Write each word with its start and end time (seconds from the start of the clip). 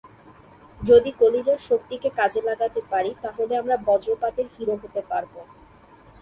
যদি 0.79 1.09
কলিজার 1.19 1.59
শক্তিকে 1.69 2.09
কাজে 2.19 2.41
লাগাতে 2.41 2.81
পারি, 2.91 3.11
তাহলে 3.21 3.53
আমরা 3.57 3.75
বজ্রপাতের 3.87 4.47
হিরো 4.55 4.75
হতে 4.75 5.01
পারব। 5.09 5.33